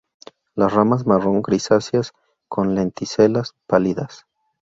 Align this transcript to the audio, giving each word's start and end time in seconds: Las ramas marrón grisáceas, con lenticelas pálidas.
Las 0.55 0.73
ramas 0.73 1.05
marrón 1.05 1.43
grisáceas, 1.43 2.13
con 2.49 2.73
lenticelas 2.73 3.53
pálidas. 3.67 4.25